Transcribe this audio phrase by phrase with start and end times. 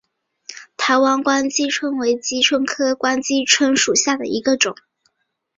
[0.77, 4.73] 台湾光姬蝽为姬蝽科光姬蝽属下的一个种。